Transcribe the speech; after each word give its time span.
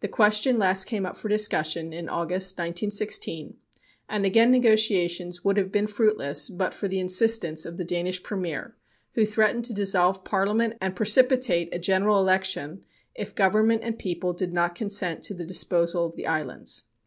The 0.00 0.08
question 0.08 0.58
last 0.58 0.84
came 0.84 1.06
up 1.06 1.16
for 1.16 1.30
discussion 1.30 1.94
in 1.94 2.06
August, 2.06 2.56
1916, 2.58 3.56
and 4.10 4.26
again 4.26 4.50
negotiations 4.50 5.42
would 5.42 5.56
have 5.56 5.72
been 5.72 5.86
fruitless 5.86 6.50
but 6.50 6.74
for 6.74 6.86
the 6.86 7.00
insistence 7.00 7.64
of 7.64 7.78
the 7.78 7.82
Danish 7.86 8.22
premier, 8.22 8.76
who 9.14 9.24
threatened 9.24 9.64
to 9.64 9.72
dissolve 9.72 10.22
parliament 10.22 10.76
and 10.82 10.94
participate 10.94 11.70
a 11.72 11.78
general 11.78 12.18
election 12.20 12.82
if 13.14 13.34
Government 13.34 13.80
and 13.82 13.98
people 13.98 14.34
did 14.34 14.52
not 14.52 14.74
consent 14.74 15.22
to 15.22 15.32
the 15.32 15.46
disposal 15.46 16.04
of 16.04 16.14
the 16.14 16.26
islands. 16.26 16.84